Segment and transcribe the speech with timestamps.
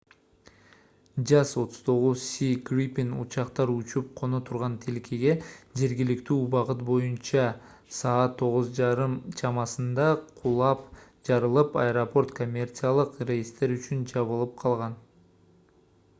[1.31, 5.35] jas 39c gripen учактар учуп-коно турган тилкеге
[5.81, 10.07] жергиликтүү убакыт боюнча 2:30 utc саат 9:30 чамасында
[10.41, 10.83] кулап
[11.31, 14.97] жарылып аэропорт коммерциялык рейстер үчүн жабылып калган